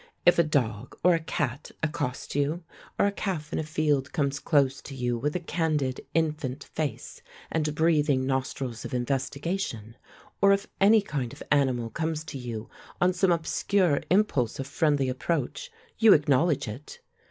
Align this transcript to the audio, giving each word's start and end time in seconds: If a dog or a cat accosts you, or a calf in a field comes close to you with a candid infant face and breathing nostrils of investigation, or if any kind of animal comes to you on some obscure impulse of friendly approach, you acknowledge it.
If 0.25 0.39
a 0.39 0.43
dog 0.43 0.97
or 1.03 1.13
a 1.13 1.19
cat 1.19 1.69
accosts 1.83 2.33
you, 2.33 2.63
or 2.97 3.05
a 3.05 3.11
calf 3.11 3.53
in 3.53 3.59
a 3.59 3.63
field 3.63 4.11
comes 4.13 4.39
close 4.39 4.81
to 4.81 4.95
you 4.95 5.15
with 5.15 5.35
a 5.35 5.39
candid 5.39 6.01
infant 6.15 6.63
face 6.63 7.21
and 7.51 7.75
breathing 7.75 8.25
nostrils 8.25 8.83
of 8.83 8.95
investigation, 8.95 9.95
or 10.41 10.53
if 10.53 10.65
any 10.79 11.03
kind 11.03 11.33
of 11.33 11.43
animal 11.51 11.91
comes 11.91 12.23
to 12.23 12.39
you 12.39 12.67
on 12.99 13.13
some 13.13 13.31
obscure 13.31 14.01
impulse 14.09 14.57
of 14.59 14.65
friendly 14.65 15.07
approach, 15.07 15.71
you 15.99 16.13
acknowledge 16.13 16.67
it. 16.67 16.99